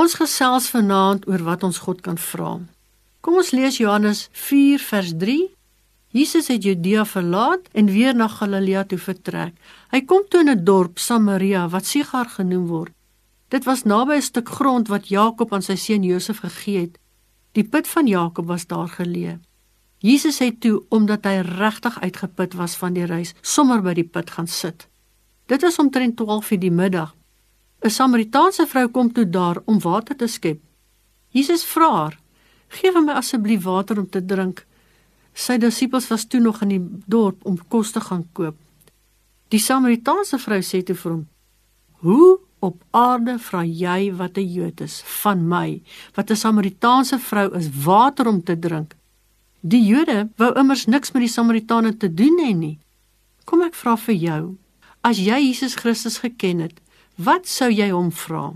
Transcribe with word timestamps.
Ons 0.00 0.14
gesels 0.16 0.70
vanaand 0.72 1.26
oor 1.28 1.42
wat 1.44 1.64
ons 1.66 1.78
God 1.84 1.98
kan 2.04 2.16
vra. 2.16 2.54
Kom 3.20 3.34
ons 3.40 3.50
lees 3.52 3.80
Johannes 3.82 4.28
4 4.46 4.80
vers 4.80 5.10
3. 5.22 5.34
Jesus 6.16 6.48
het 6.48 6.64
Judea 6.64 7.02
verlaat 7.04 7.66
en 7.76 7.90
weer 7.92 8.16
na 8.16 8.28
Galilea 8.32 8.86
toe 8.88 8.98
vertrek. 9.02 9.52
Hy 9.92 10.00
kom 10.08 10.24
toe 10.30 10.40
in 10.40 10.50
'n 10.54 10.64
dorp 10.64 10.98
Samaria 10.98 11.68
wat 11.68 11.84
Sigar 11.84 12.28
genoem 12.38 12.66
word. 12.66 12.92
Dit 13.50 13.64
was 13.64 13.84
naby 13.84 14.14
'n 14.16 14.22
stuk 14.22 14.48
grond 14.48 14.88
wat 14.88 15.08
Jakob 15.08 15.52
aan 15.52 15.62
sy 15.62 15.76
seun 15.76 16.02
Josef 16.02 16.38
gegee 16.38 16.80
het. 16.80 16.98
Die 17.52 17.64
put 17.64 17.88
van 17.88 18.06
Jakob 18.06 18.46
was 18.46 18.66
daar 18.66 18.88
geleë. 18.88 19.38
Jesus 19.98 20.38
het 20.38 20.60
toe 20.60 20.82
omdat 20.88 21.24
hy 21.24 21.40
regtig 21.40 22.00
uitgeput 22.00 22.54
was 22.54 22.74
van 22.76 22.92
die 22.92 23.04
reis, 23.04 23.34
sommer 23.42 23.82
by 23.82 23.94
die 23.94 24.08
put 24.08 24.30
gaan 24.30 24.46
sit. 24.46 24.88
Dit 25.46 25.62
is 25.62 25.78
omtrent 25.78 26.16
12:00 26.16 26.58
die 26.58 26.70
middag. 26.70 27.14
'n 27.82 27.90
Samaritaanse 27.90 28.66
vrou 28.66 28.88
kom 28.88 29.12
toe 29.12 29.24
daar 29.24 29.62
om 29.64 29.80
water 29.80 30.16
te 30.16 30.26
skep. 30.26 30.60
Jesus 31.30 31.64
vra 31.64 31.90
haar: 31.90 32.18
"Geef 32.68 32.94
my 32.94 33.12
asseblief 33.12 33.62
water 33.62 33.98
om 33.98 34.08
te 34.08 34.24
drink." 34.24 34.66
Sy 35.32 35.56
disippels 35.58 36.08
was 36.08 36.24
toe 36.24 36.40
nog 36.40 36.62
in 36.62 36.68
die 36.68 36.82
dorp 37.06 37.44
om 37.44 37.58
kos 37.68 37.90
te 37.90 38.00
gaan 38.00 38.26
koop. 38.32 38.56
Die 39.48 39.58
Samaritaanse 39.58 40.38
vrou 40.38 40.60
sê 40.60 40.82
toe 40.82 40.94
vir 40.94 41.12
hom: 41.12 41.28
"Hoe 41.92 42.38
op 42.58 42.82
aarde 42.90 43.38
vra 43.38 43.64
jy 43.64 44.12
wat 44.12 44.36
'n 44.36 44.52
Jood 44.52 44.80
is 44.80 45.02
van 45.22 45.48
my, 45.48 45.82
wat 46.14 46.30
'n 46.30 46.36
Samaritaanse 46.36 47.18
vrou 47.18 47.54
is, 47.56 47.70
water 47.84 48.28
om 48.28 48.42
te 48.42 48.58
drink?" 48.58 48.94
Die 49.60 49.84
Jode 49.84 50.28
wou 50.36 50.52
immers 50.58 50.86
niks 50.86 51.12
met 51.12 51.20
die 51.20 51.28
Samaritane 51.28 51.96
te 51.96 52.14
doen 52.14 52.38
hê 52.40 52.54
nie. 52.56 52.78
Kom 53.44 53.62
ek 53.62 53.74
vra 53.74 53.96
vir 53.96 54.14
jou, 54.14 54.56
as 55.02 55.18
jy 55.18 55.36
Jesus 55.36 55.74
Christus 55.74 56.18
geken 56.18 56.60
het, 56.60 56.80
wat 57.16 57.48
sou 57.48 57.70
jy 57.70 57.90
hom 57.90 58.10
vra? 58.12 58.52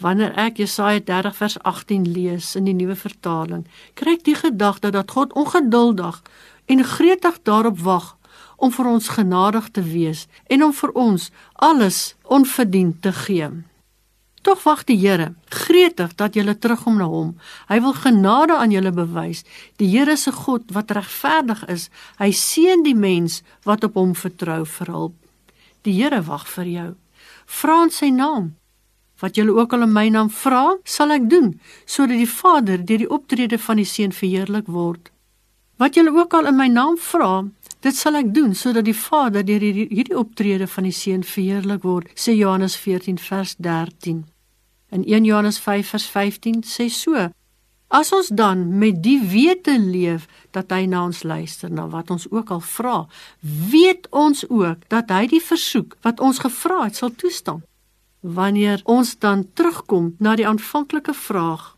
Wanneer 0.00 0.34
ek 0.36 0.60
Jesaja 0.60 1.00
30 1.00 1.36
vers 1.36 1.56
18 1.62 2.04
lees 2.12 2.54
in 2.56 2.66
die 2.68 2.76
nuwe 2.76 2.96
vertaling, 2.96 3.64
kry 3.96 4.18
ek 4.18 4.26
die 4.28 4.36
gedagte 4.36 4.92
dat 4.92 5.10
God 5.10 5.32
ongeduldig 5.32 6.20
en 6.66 6.84
gretig 6.84 7.40
daarop 7.48 7.80
wag 7.80 8.12
om 8.56 8.72
vir 8.72 8.90
ons 8.90 9.08
genadig 9.16 9.70
te 9.72 9.84
wees 9.84 10.26
en 10.52 10.64
om 10.68 10.74
vir 10.76 10.92
ons 10.96 11.30
alles 11.54 12.14
onverdiend 12.24 13.00
te 13.02 13.12
gee. 13.24 13.48
Tog 14.46 14.62
wag 14.62 14.84
die 14.86 14.98
Here 15.00 15.32
gretig 15.50 16.12
dat 16.14 16.36
julle 16.38 16.54
terugkom 16.54 17.00
na 17.00 17.08
hom. 17.10 17.32
Hy 17.66 17.80
wil 17.82 17.96
genade 17.98 18.54
aan 18.54 18.70
julle 18.70 18.92
bewys. 18.94 19.42
Die 19.80 19.88
Here 19.90 20.14
se 20.16 20.30
God 20.32 20.70
wat 20.76 20.92
regverdig 20.94 21.64
is, 21.72 21.88
hy 22.20 22.30
seën 22.30 22.84
die 22.86 22.94
mens 22.94 23.40
wat 23.66 23.84
op 23.84 23.98
hom 23.98 24.14
vertrou 24.14 24.62
vir 24.76 24.92
hulp. 24.92 25.16
Die 25.82 25.96
Here 25.98 26.22
wag 26.28 26.46
vir 26.46 26.70
jou. 26.70 26.90
Vra 27.46 27.82
in 27.86 27.90
sy 27.90 28.10
naam. 28.10 28.54
Wat 29.20 29.36
julle 29.36 29.54
ook 29.56 29.72
al 29.72 29.86
in 29.86 29.92
my 29.92 30.08
naam 30.12 30.30
vra, 30.30 30.76
sal 30.84 31.14
ek 31.14 31.28
doen, 31.30 31.54
sodat 31.86 32.20
die 32.20 32.28
Vader 32.28 32.82
deur 32.84 33.00
die 33.00 33.10
optrede 33.10 33.58
van 33.58 33.80
die 33.80 33.88
Seun 33.88 34.12
verheerlik 34.12 34.68
word. 34.68 35.10
Wat 35.80 35.96
julle 35.96 36.12
ook 36.12 36.34
al 36.34 36.48
in 36.50 36.56
my 36.56 36.68
naam 36.68 36.98
vra, 37.00 37.46
dit 37.80 37.96
sal 37.96 38.16
ek 38.20 38.34
doen 38.34 38.54
sodat 38.56 38.84
die 38.84 38.96
Vader 38.96 39.44
deur 39.44 39.64
hierdie 39.64 40.16
optrede 40.16 40.68
van 40.68 40.88
die 40.88 40.94
Seun 40.96 41.24
verheerlik 41.24 41.84
word, 41.84 42.12
sê 42.16 42.36
Johannes 42.36 42.76
14 42.76 43.20
vers 43.20 43.56
13. 43.56 44.24
In 44.92 45.04
1 45.04 45.24
Johannes 45.24 45.58
5 45.58 45.90
vers 45.94 46.06
15 46.12 46.62
sê 46.64 46.88
so: 46.92 47.28
As 47.88 48.10
ons 48.12 48.28
dan 48.28 48.78
met 48.78 48.98
die 49.02 49.20
wete 49.22 49.78
leef 49.78 50.26
dat 50.50 50.72
hy 50.74 50.86
na 50.90 51.04
ons 51.06 51.22
luister 51.22 51.70
na 51.70 51.86
wat 51.86 52.10
ons 52.10 52.26
ook 52.30 52.50
al 52.50 52.60
vra, 52.60 52.96
weet 53.70 54.08
ons 54.10 54.42
ook 54.48 54.82
dat 54.90 55.12
hy 55.14 55.26
die 55.30 55.42
versoek 55.42 55.94
wat 56.02 56.20
ons 56.20 56.42
gevra 56.42 56.82
het 56.88 56.98
sal 56.98 57.14
toestaan. 57.14 57.62
Wanneer 58.26 58.82
ons 58.90 59.14
dan 59.22 59.46
terugkom 59.54 60.16
na 60.18 60.34
die 60.34 60.48
aanvanklike 60.48 61.14
vraag: 61.14 61.76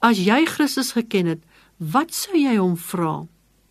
As 0.00 0.16
jy 0.16 0.46
Christus 0.48 0.94
geken 0.96 1.26
het, 1.26 1.42
wat 1.76 2.14
sou 2.16 2.38
jy 2.38 2.56
hom 2.56 2.76
vra? 2.76 3.26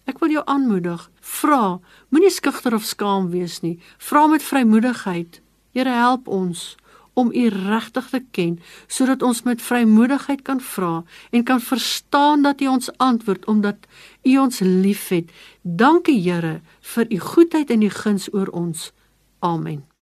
Ek 0.06 0.22
wil 0.22 0.34
jou 0.36 0.44
aanmoedig, 0.46 1.02
vra, 1.22 1.80
moenie 2.09 2.34
skugter 2.34 2.75
of 2.78 2.86
skaam 2.86 3.31
wees 3.34 3.62
nie. 3.66 3.80
Vra 3.98 4.28
met 4.28 4.44
vrymoedigheid. 4.46 5.42
Here 5.74 5.90
help 5.90 6.28
ons 6.28 6.75
om 7.14 7.32
U 7.34 7.48
regtig 7.48 8.10
te 8.10 8.24
ken 8.32 8.60
sodat 8.88 9.22
ons 9.22 9.44
met 9.44 9.62
vrymoedigheid 9.62 10.42
kan 10.42 10.62
vra 10.62 11.04
en 11.32 11.44
kan 11.44 11.62
verstaan 11.62 12.42
dat 12.42 12.62
U 12.62 12.68
ons 12.68 12.90
antwoord 12.98 13.46
omdat 13.46 13.88
U 14.24 14.38
ons 14.38 14.60
liefhet. 14.60 15.32
Dankie 15.62 16.22
Here 16.22 16.62
vir 16.82 17.06
U 17.10 17.20
goedheid 17.20 17.70
en 17.70 17.82
U 17.82 17.90
guns 17.90 18.34
oor 18.34 18.48
ons. 18.48 18.92
Amen. 19.40 19.91